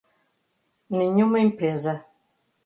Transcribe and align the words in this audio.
Nenhuma 0.89 1.37
empresa 1.39 2.03